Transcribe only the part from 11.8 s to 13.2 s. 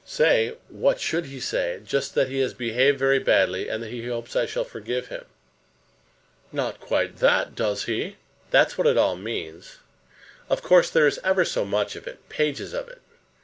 of it, pages of it.